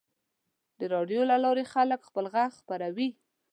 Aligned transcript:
د 0.79 0.81
راډیو 0.93 1.21
له 1.31 1.37
لارې 1.43 1.63
خلک 1.73 1.99
خپل 2.09 2.25
غږ 2.33 2.51
خپروي. 2.61 3.09